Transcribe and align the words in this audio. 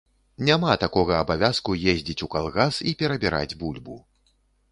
Няма 0.45 0.69
такога 0.83 1.19
абавязку 1.25 1.75
ездзіць 1.93 2.17
ў 2.17 2.27
калгас 2.35 2.75
і 2.93 2.93
перабіраць 3.01 3.57
бульбу. 3.63 3.99